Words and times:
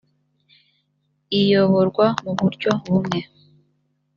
iyoborwa 1.39 2.05
mu 2.23 2.31
buryo 2.39 2.69
bumwe 2.83 3.19